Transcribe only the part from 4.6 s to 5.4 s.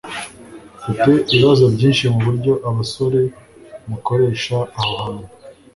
aha hantu.